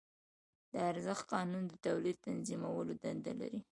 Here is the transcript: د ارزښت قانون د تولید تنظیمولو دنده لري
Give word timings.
د 0.71 0.73
ارزښت 0.89 1.23
قانون 1.33 1.63
د 1.67 1.73
تولید 1.85 2.17
تنظیمولو 2.27 2.93
دنده 3.03 3.33
لري 3.41 3.59